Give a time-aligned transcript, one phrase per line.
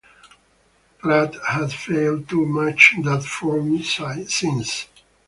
[0.97, 4.87] Pratt has failed to match that form since.